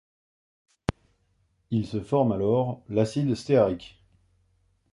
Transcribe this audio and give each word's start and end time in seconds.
Il 1.69 1.85
se 1.85 2.01
forme 2.01 2.31
alors 2.31 2.81
l'acide 2.89 3.35
stéarique. 3.35 4.03